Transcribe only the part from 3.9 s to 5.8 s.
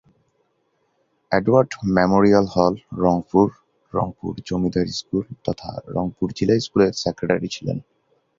Rangpur Zamindar school তথা